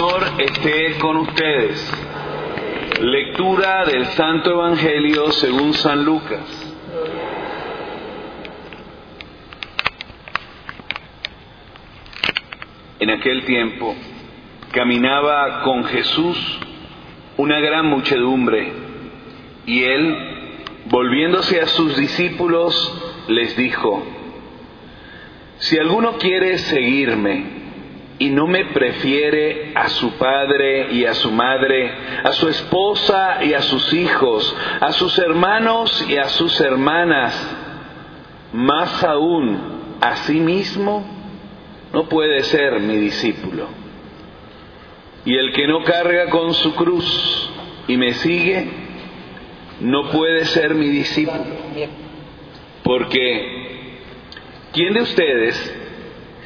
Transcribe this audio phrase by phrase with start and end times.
[0.00, 1.92] Señor esté con ustedes.
[3.02, 6.40] Lectura del Santo Evangelio según San Lucas.
[12.98, 13.94] En aquel tiempo
[14.72, 16.58] caminaba con Jesús
[17.36, 18.72] una gran muchedumbre
[19.66, 20.16] y él,
[20.86, 22.74] volviéndose a sus discípulos,
[23.28, 24.02] les dijo,
[25.58, 27.59] si alguno quiere seguirme,
[28.20, 31.90] y no me prefiere a su padre y a su madre,
[32.22, 37.34] a su esposa y a sus hijos, a sus hermanos y a sus hermanas,
[38.52, 41.02] más aún a sí mismo,
[41.94, 43.68] no puede ser mi discípulo.
[45.24, 47.50] Y el que no carga con su cruz
[47.88, 48.68] y me sigue,
[49.80, 51.56] no puede ser mi discípulo.
[52.82, 53.96] Porque,
[54.72, 55.79] ¿quién de ustedes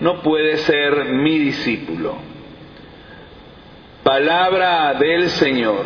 [0.00, 2.16] no puede ser mi discípulo.
[4.02, 5.84] Palabra del Señor.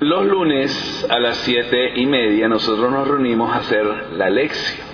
[0.00, 4.86] Los lunes a las siete y media nosotros nos reunimos a hacer la lección.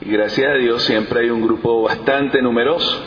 [0.00, 3.02] Y gracias a Dios siempre hay un grupo bastante numeroso.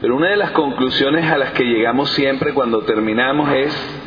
[0.00, 4.03] Pero una de las conclusiones a las que llegamos siempre cuando terminamos es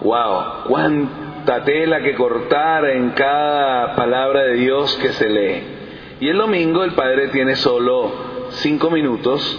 [0.00, 5.62] Wow, cuánta tela que cortar en cada palabra de Dios que se lee.
[6.20, 8.12] Y el domingo el Padre tiene solo
[8.50, 9.58] cinco minutos,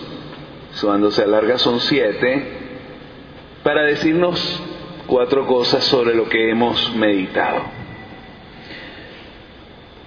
[0.82, 2.44] cuando se alarga son siete,
[3.64, 4.64] para decirnos
[5.06, 7.62] cuatro cosas sobre lo que hemos meditado.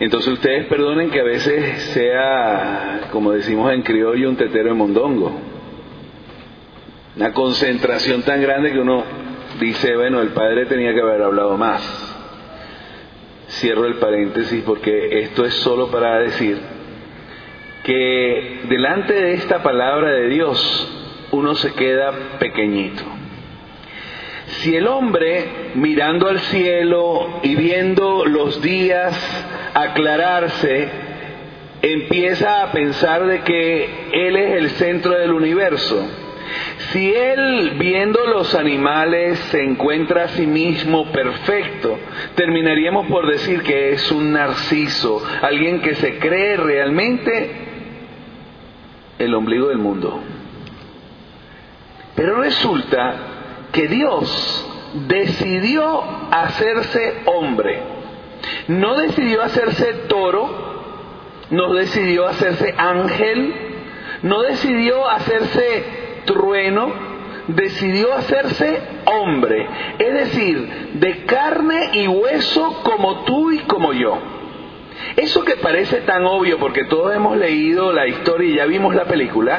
[0.01, 5.33] Entonces ustedes perdonen que a veces sea, como decimos en criollo, un tetero de mondongo.
[7.17, 9.05] Una concentración tan grande que uno
[9.61, 11.83] dice, bueno, el padre tenía que haber hablado más.
[13.49, 16.59] Cierro el paréntesis porque esto es solo para decir
[17.85, 23.03] que delante de esta palabra de Dios uno se queda pequeñito.
[24.47, 29.15] Si el hombre mirando al cielo y viendo los días
[29.75, 30.89] aclararse,
[31.83, 36.07] empieza a pensar de que Él es el centro del universo,
[36.93, 41.99] si él, viendo los animales, se encuentra a sí mismo perfecto,
[42.35, 47.51] terminaríamos por decir que es un narciso, alguien que se cree realmente
[49.19, 50.21] el ombligo del mundo.
[52.15, 53.15] Pero resulta
[53.73, 54.71] que Dios
[55.09, 57.83] decidió hacerse hombre.
[58.69, 60.75] No decidió hacerse toro,
[61.51, 63.55] no decidió hacerse ángel,
[64.23, 66.93] no decidió hacerse trueno,
[67.49, 69.67] decidió hacerse hombre,
[69.99, 74.19] es decir, de carne y hueso como tú y como yo.
[75.17, 79.05] Eso que parece tan obvio porque todos hemos leído la historia y ya vimos la
[79.05, 79.59] película,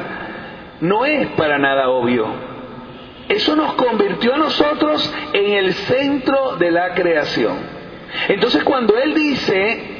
[0.81, 2.27] no es para nada obvio.
[3.29, 7.57] Eso nos convirtió a nosotros en el centro de la creación.
[8.27, 9.94] Entonces cuando Él dice,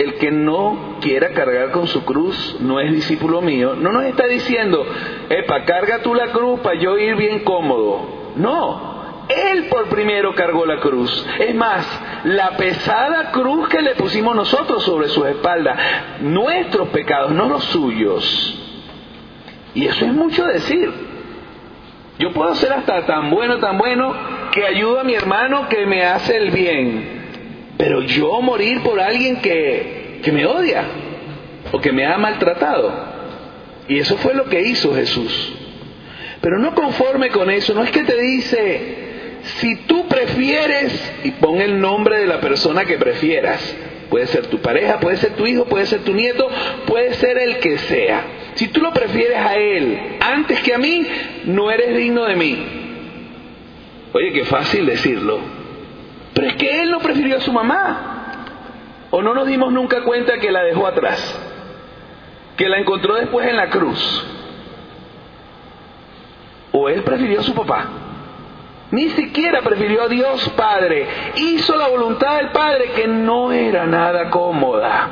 [0.00, 4.26] el que no quiera cargar con su cruz no es discípulo mío, no nos está
[4.26, 4.84] diciendo,
[5.28, 8.32] epa, carga tú la cruz para yo ir bien cómodo.
[8.36, 11.26] No, él por primero cargó la cruz.
[11.38, 11.86] Es más,
[12.24, 15.76] la pesada cruz que le pusimos nosotros sobre su espalda,
[16.20, 18.56] nuestros pecados, no los suyos.
[19.74, 20.90] Y eso es mucho decir.
[22.18, 24.14] Yo puedo ser hasta tan bueno, tan bueno,
[24.52, 27.19] que ayudo a mi hermano que me hace el bien.
[27.80, 30.84] Pero yo morir por alguien que, que me odia
[31.72, 32.92] o que me ha maltratado.
[33.88, 35.54] Y eso fue lo que hizo Jesús.
[36.42, 38.80] Pero no conforme con eso, no es que te dice,
[39.60, 40.92] si tú prefieres,
[41.24, 43.76] y pon el nombre de la persona que prefieras,
[44.10, 46.50] Puede ser tu pareja, puede ser tu hijo, puede ser tu nieto,
[46.88, 48.24] puede ser el que sea.
[48.56, 51.06] Si tú lo prefieres a él antes que a mí,
[51.44, 52.58] no eres digno de mí.
[54.12, 55.59] Oye, qué fácil decirlo.
[56.34, 58.10] Pero es que él no prefirió a su mamá.
[59.10, 61.38] ¿O no nos dimos nunca cuenta que la dejó atrás?
[62.56, 64.26] Que la encontró después en la cruz.
[66.72, 67.88] ¿O él prefirió a su papá?
[68.92, 71.06] Ni siquiera prefirió a Dios Padre.
[71.36, 75.08] Hizo la voluntad del Padre que no era nada cómoda.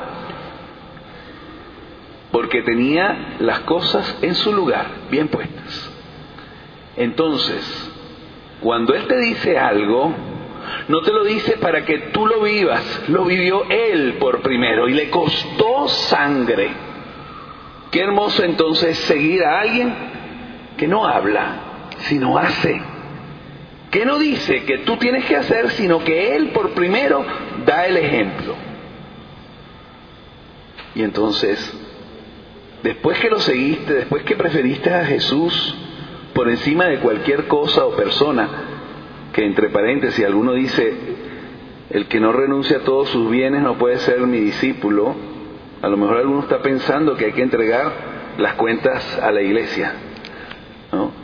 [2.30, 5.90] Porque tenía las cosas en su lugar, bien puestas.
[6.96, 7.92] Entonces,
[8.60, 10.12] cuando Él te dice algo,
[10.88, 14.94] no te lo dice para que tú lo vivas, lo vivió Él por primero y
[14.94, 16.70] le costó sangre.
[17.90, 19.94] Qué hermoso entonces seguir a alguien
[20.76, 22.80] que no habla, sino hace
[23.90, 27.24] que no dice que tú tienes que hacer, sino que Él por primero
[27.64, 28.54] da el ejemplo.
[30.94, 31.58] Y entonces,
[32.82, 35.74] después que lo seguiste, después que preferiste a Jesús
[36.34, 38.48] por encima de cualquier cosa o persona,
[39.38, 40.92] que entre paréntesis alguno dice,
[41.90, 45.14] el que no renuncia a todos sus bienes no puede ser mi discípulo,
[45.80, 47.92] a lo mejor alguno está pensando que hay que entregar
[48.36, 49.92] las cuentas a la iglesia.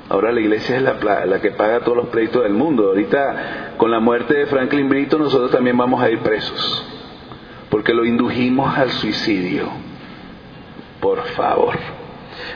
[0.08, 2.86] Ahora la iglesia es la, la, que paga todos los créditos del mundo.
[2.86, 6.86] Ahorita, con la muerte de Franklin Brito, nosotros también vamos a ir presos,
[7.68, 9.70] porque lo indujimos al suicidio.
[11.00, 12.03] Por favor.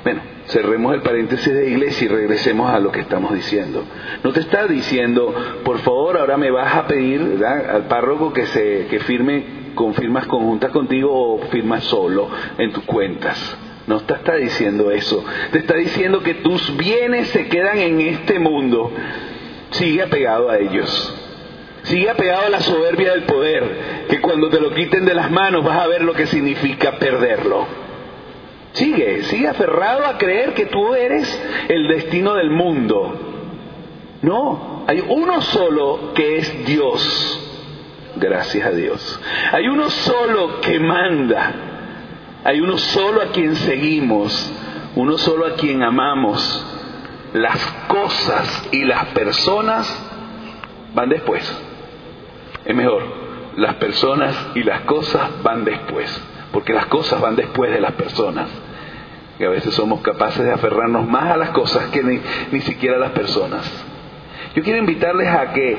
[0.04, 3.84] Bueno, cerremos el paréntesis de iglesia y regresemos a lo que estamos diciendo.
[4.22, 5.34] No te está diciendo,
[5.64, 10.26] por favor, ahora me vas a pedir al párroco que, se, que firme con firmas
[10.26, 12.28] conjuntas contigo o firmas solo
[12.58, 13.56] en tus cuentas.
[13.86, 15.24] No te está diciendo eso.
[15.50, 18.92] Te está diciendo que tus bienes se quedan en este mundo.
[19.70, 21.14] Sigue apegado a ellos.
[21.84, 25.64] Sigue apegado a la soberbia del poder, que cuando te lo quiten de las manos
[25.64, 27.87] vas a ver lo que significa perderlo.
[28.72, 33.14] Sigue, sigue aferrado a creer que tú eres el destino del mundo.
[34.22, 37.44] No, hay uno solo que es Dios.
[38.16, 39.20] Gracias a Dios.
[39.52, 41.52] Hay uno solo que manda.
[42.44, 44.52] Hay uno solo a quien seguimos,
[44.96, 46.64] uno solo a quien amamos.
[47.32, 49.86] Las cosas y las personas
[50.94, 51.44] van después.
[52.64, 53.02] Es mejor,
[53.56, 56.08] las personas y las cosas van después,
[56.58, 58.48] porque las cosas van después de las personas.
[59.38, 62.18] Y a veces somos capaces de aferrarnos más a las cosas que ni,
[62.50, 63.64] ni siquiera a las personas.
[64.56, 65.76] Yo quiero invitarles a que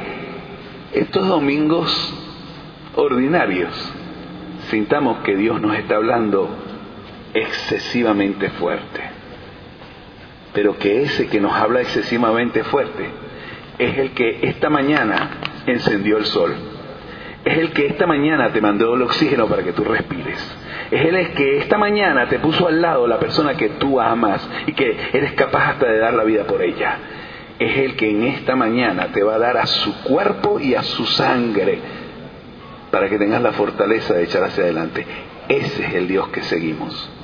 [0.94, 2.14] estos domingos
[2.96, 3.74] ordinarios
[4.70, 6.48] sintamos que Dios nos está hablando
[7.34, 9.02] excesivamente fuerte.
[10.54, 13.10] Pero que ese que nos habla excesivamente fuerte
[13.80, 15.32] es el que esta mañana
[15.66, 16.56] encendió el sol.
[17.46, 20.40] Es el que esta mañana te mandó el oxígeno para que tú respires.
[20.92, 24.74] Es el que esta mañana te puso al lado la persona que tú amas y
[24.74, 26.98] que eres capaz hasta de dar la vida por ella.
[27.58, 30.84] Es el que en esta mañana te va a dar a su cuerpo y a
[30.84, 31.80] su sangre
[32.92, 35.06] para que tengas la fortaleza de echar hacia adelante.
[35.48, 37.19] Ese es el Dios que seguimos.